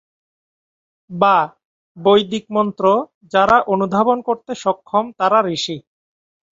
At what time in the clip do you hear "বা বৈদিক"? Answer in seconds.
1.09-2.45